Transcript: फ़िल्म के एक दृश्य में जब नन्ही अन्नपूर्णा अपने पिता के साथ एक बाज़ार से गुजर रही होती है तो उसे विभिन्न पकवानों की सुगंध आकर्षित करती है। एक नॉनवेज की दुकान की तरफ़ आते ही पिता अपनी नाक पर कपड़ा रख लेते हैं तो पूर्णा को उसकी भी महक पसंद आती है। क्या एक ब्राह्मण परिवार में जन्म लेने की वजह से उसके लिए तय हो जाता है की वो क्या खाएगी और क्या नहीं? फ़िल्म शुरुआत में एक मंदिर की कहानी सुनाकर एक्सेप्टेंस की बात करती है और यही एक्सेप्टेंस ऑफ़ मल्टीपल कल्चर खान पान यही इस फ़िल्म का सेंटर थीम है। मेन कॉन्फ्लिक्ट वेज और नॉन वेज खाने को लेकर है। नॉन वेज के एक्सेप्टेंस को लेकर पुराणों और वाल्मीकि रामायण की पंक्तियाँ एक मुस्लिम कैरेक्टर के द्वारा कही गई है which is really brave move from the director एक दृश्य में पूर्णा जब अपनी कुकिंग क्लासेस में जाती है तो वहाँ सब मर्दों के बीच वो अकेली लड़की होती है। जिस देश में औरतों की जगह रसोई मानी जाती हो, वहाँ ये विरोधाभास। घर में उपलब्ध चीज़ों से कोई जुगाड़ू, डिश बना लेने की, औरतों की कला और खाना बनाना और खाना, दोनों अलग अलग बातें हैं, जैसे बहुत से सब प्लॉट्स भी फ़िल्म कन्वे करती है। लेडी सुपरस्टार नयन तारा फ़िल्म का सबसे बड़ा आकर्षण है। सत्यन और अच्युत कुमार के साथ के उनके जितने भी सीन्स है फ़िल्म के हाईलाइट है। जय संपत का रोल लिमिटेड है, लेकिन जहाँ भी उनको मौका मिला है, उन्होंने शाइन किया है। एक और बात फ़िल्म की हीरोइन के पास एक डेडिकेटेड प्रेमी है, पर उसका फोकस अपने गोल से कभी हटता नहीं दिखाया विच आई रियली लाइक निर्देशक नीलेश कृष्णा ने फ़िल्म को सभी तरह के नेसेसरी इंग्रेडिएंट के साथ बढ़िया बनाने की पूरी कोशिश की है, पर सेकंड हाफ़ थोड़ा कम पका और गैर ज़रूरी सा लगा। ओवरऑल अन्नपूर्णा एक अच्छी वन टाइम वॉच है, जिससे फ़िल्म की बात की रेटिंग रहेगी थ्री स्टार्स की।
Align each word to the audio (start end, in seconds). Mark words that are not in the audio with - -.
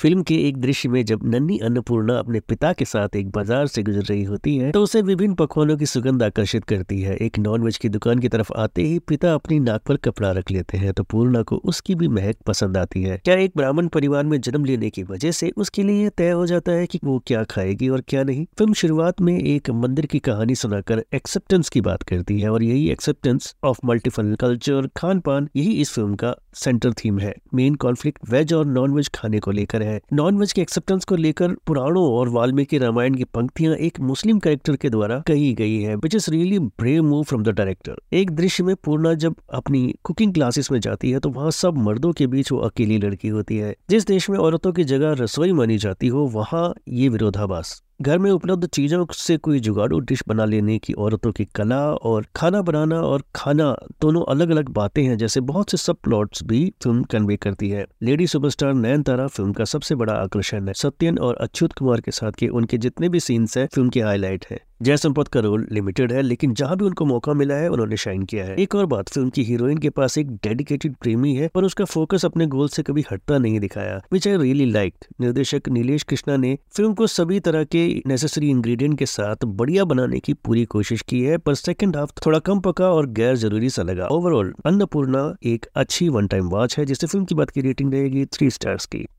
फ़िल्म 0.00 0.22
के 0.22 0.34
एक 0.48 0.56
दृश्य 0.56 0.88
में 0.88 1.04
जब 1.04 1.20
नन्ही 1.24 1.58
अन्नपूर्णा 1.58 2.14
अपने 2.18 2.40
पिता 2.40 2.72
के 2.72 2.84
साथ 2.84 3.16
एक 3.16 3.30
बाज़ार 3.30 3.66
से 3.66 3.82
गुजर 3.82 4.02
रही 4.02 4.22
होती 4.24 4.56
है 4.56 4.70
तो 4.72 4.82
उसे 4.82 5.00
विभिन्न 5.02 5.34
पकवानों 5.34 5.76
की 5.76 5.86
सुगंध 5.86 6.22
आकर्षित 6.22 6.64
करती 6.64 7.00
है। 7.00 7.16
एक 7.16 7.38
नॉनवेज 7.38 7.76
की 7.76 7.88
दुकान 7.88 8.18
की 8.18 8.28
तरफ़ 8.28 8.52
आते 8.58 8.82
ही 8.82 8.98
पिता 8.98 9.32
अपनी 9.34 9.58
नाक 9.60 9.82
पर 9.88 9.96
कपड़ा 9.96 10.30
रख 10.32 10.50
लेते 10.50 10.78
हैं 10.78 10.92
तो 10.92 11.02
पूर्णा 11.04 11.42
को 11.42 11.56
उसकी 11.64 11.94
भी 11.94 12.08
महक 12.10 12.36
पसंद 12.46 12.76
आती 12.76 13.02
है। 13.02 13.20
क्या 13.24 13.34
एक 13.34 13.52
ब्राह्मण 13.56 13.88
परिवार 13.88 14.24
में 14.24 14.40
जन्म 14.40 14.64
लेने 14.64 14.90
की 14.90 15.02
वजह 15.02 15.32
से 15.32 15.50
उसके 15.56 15.82
लिए 15.82 16.08
तय 16.10 16.30
हो 16.30 16.46
जाता 16.46 16.72
है 16.72 16.86
की 16.86 17.00
वो 17.04 17.18
क्या 17.26 17.44
खाएगी 17.46 17.88
और 17.88 18.02
क्या 18.08 18.22
नहीं? 18.22 18.46
फ़िल्म 18.58 18.72
शुरुआत 18.74 19.20
में 19.20 19.36
एक 19.36 19.70
मंदिर 19.72 20.06
की 20.06 20.18
कहानी 20.20 20.54
सुनाकर 20.54 21.04
एक्सेप्टेंस 21.14 21.68
की 21.68 21.80
बात 21.82 22.02
करती 22.04 22.38
है 22.40 22.50
और 22.50 22.62
यही 22.62 22.88
एक्सेप्टेंस 22.90 23.54
ऑफ़ 23.64 23.80
मल्टीपल 23.84 24.34
कल्चर 24.40 24.88
खान 24.96 25.20
पान 25.20 25.48
यही 25.56 25.80
इस 25.80 25.92
फ़िल्म 25.92 26.14
का 26.14 26.34
सेंटर 26.54 26.92
थीम 26.94 27.18
है। 27.18 27.34
मेन 27.54 27.74
कॉन्फ्लिक्ट 27.76 28.30
वेज 28.30 28.52
और 28.54 28.66
नॉन 28.68 28.94
वेज 28.94 29.10
खाने 29.14 29.38
को 29.38 29.50
लेकर 29.50 29.82
है। 29.82 29.88
नॉन 30.12 30.38
वेज 30.38 30.52
के 30.52 30.62
एक्सेप्टेंस 30.62 31.04
को 31.04 31.16
लेकर 31.16 31.54
पुराणों 31.66 32.04
और 32.12 32.28
वाल्मीकि 32.28 32.78
रामायण 32.78 33.14
की 33.14 33.24
पंक्तियाँ 33.24 33.74
एक 33.74 34.00
मुस्लिम 34.00 34.38
कैरेक्टर 34.38 34.76
के 34.76 34.90
द्वारा 34.90 35.18
कही 35.26 35.52
गई 35.54 35.78
है 35.78 35.96
which 35.96 36.14
is 36.14 36.30
really 36.30 36.58
brave 36.58 37.02
move 37.02 37.22
from 37.22 37.44
the 37.44 37.48
director 37.48 37.96
एक 38.12 38.30
दृश्य 38.30 38.64
में 38.64 38.76
पूर्णा 38.76 39.14
जब 39.14 39.34
अपनी 39.52 39.94
कुकिंग 40.04 40.34
क्लासेस 40.34 40.72
में 40.72 40.80
जाती 40.80 41.10
है 41.10 41.18
तो 41.18 41.28
वहाँ 41.28 41.50
सब 41.50 41.78
मर्दों 41.78 42.12
के 42.12 42.26
बीच 42.26 42.52
वो 42.52 42.58
अकेली 42.58 42.98
लड़की 42.98 43.28
होती 43.28 43.56
है। 43.56 43.74
जिस 43.90 44.06
देश 44.06 44.30
में 44.30 44.38
औरतों 44.38 44.72
की 44.72 44.84
जगह 44.84 45.12
रसोई 45.12 45.52
मानी 45.52 45.78
जाती 45.78 46.08
हो, 46.08 46.20
वहाँ 46.20 46.74
ये 46.88 47.08
विरोधाभास। 47.08 47.82
घर 48.02 48.18
में 48.18 48.30
उपलब्ध 48.30 48.66
चीज़ों 48.66 49.06
से 49.12 49.36
कोई 49.36 49.60
जुगाड़ू, 49.60 50.00
डिश 50.00 50.22
बना 50.28 50.44
लेने 50.44 50.78
की, 50.78 50.92
औरतों 50.92 51.32
की 51.32 51.44
कला 51.44 51.92
और 51.92 52.26
खाना 52.36 52.62
बनाना 52.62 53.00
और 53.00 53.22
खाना, 53.34 53.76
दोनों 54.00 54.24
अलग 54.28 54.50
अलग 54.50 54.68
बातें 54.68 55.02
हैं, 55.02 55.18
जैसे 55.18 55.40
बहुत 55.40 55.70
से 55.70 55.76
सब 55.76 55.96
प्लॉट्स 55.96 56.42
भी 56.42 56.72
फ़िल्म 56.82 57.02
कन्वे 57.02 57.36
करती 57.36 57.70
है। 57.70 57.86
लेडी 58.02 58.26
सुपरस्टार 58.26 58.74
नयन 58.74 59.02
तारा 59.02 59.26
फ़िल्म 59.26 59.52
का 59.52 59.64
सबसे 59.64 59.94
बड़ा 59.94 60.12
आकर्षण 60.12 60.68
है। 60.68 60.74
सत्यन 60.74 61.18
और 61.18 61.36
अच्युत 61.36 61.72
कुमार 61.72 62.00
के 62.00 62.10
साथ 62.10 62.32
के 62.32 62.48
उनके 62.48 62.78
जितने 62.78 63.08
भी 63.08 63.20
सीन्स 63.20 63.58
है 63.58 63.66
फ़िल्म 63.66 63.88
के 63.88 64.00
हाईलाइट 64.00 64.46
है। 64.50 64.69
जय 64.80 64.96
संपत 64.96 65.28
का 65.28 65.40
रोल 65.40 65.66
लिमिटेड 65.72 66.12
है, 66.12 66.20
लेकिन 66.22 66.52
जहाँ 66.54 66.76
भी 66.76 66.84
उनको 66.84 67.04
मौका 67.04 67.32
मिला 67.34 67.54
है, 67.54 67.68
उन्होंने 67.68 67.96
शाइन 67.96 68.22
किया 68.22 68.44
है। 68.44 68.54
एक 68.54 68.74
और 68.74 68.86
बात 68.86 69.08
फ़िल्म 69.08 69.30
की 69.30 69.42
हीरोइन 69.44 69.78
के 69.78 69.90
पास 69.90 70.16
एक 70.18 70.30
डेडिकेटेड 70.36 70.94
प्रेमी 70.94 71.34
है, 71.34 71.48
पर 71.48 71.64
उसका 71.64 71.84
फोकस 71.84 72.24
अपने 72.24 72.46
गोल 72.46 72.68
से 72.68 72.82
कभी 72.82 73.04
हटता 73.10 73.38
नहीं 73.38 73.60
दिखाया 73.60 74.00
विच 74.12 74.28
आई 74.28 74.36
रियली 74.36 74.66
लाइक 74.66 75.04
निर्देशक 75.20 75.68
नीलेश 75.68 76.02
कृष्णा 76.02 76.36
ने 76.36 76.56
फ़िल्म 76.72 76.94
को 76.94 77.06
सभी 77.06 77.40
तरह 77.40 77.64
के 77.64 77.86
नेसेसरी 78.06 78.48
इंग्रेडिएंट 78.50 78.98
के 78.98 79.06
साथ 79.06 79.44
बढ़िया 79.44 79.84
बनाने 79.84 80.20
की 80.20 80.34
पूरी 80.34 80.64
कोशिश 80.66 81.02
की 81.02 81.20
है, 81.22 81.36
पर 81.38 81.54
सेकंड 81.54 81.96
हाफ़ 81.96 82.12
थोड़ा 82.26 82.38
कम 82.38 82.60
पका 82.60 82.90
और 82.90 83.10
गैर 83.10 83.36
ज़रूरी 83.36 83.70
सा 83.70 83.82
लगा। 83.82 84.06
ओवरऑल 84.06 84.54
अन्नपूर्णा 84.66 85.22
एक 85.44 85.66
अच्छी 85.74 86.08
वन 86.08 86.26
टाइम 86.26 86.48
वॉच 86.48 86.78
है, 86.78 86.84
जिससे 86.84 87.06
फ़िल्म 87.06 87.24
की 87.24 87.34
बात 87.34 87.50
की 87.50 87.60
रेटिंग 87.60 87.92
रहेगी 87.94 88.24
थ्री 88.26 88.50
स्टार्स 88.50 88.86
की। 88.86 89.06